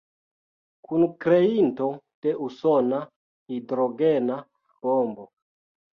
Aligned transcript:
Kunkreinto 0.91 1.89
de 2.27 2.33
usona 2.47 3.03
hidrogena 3.53 4.39
bombo. 4.89 5.33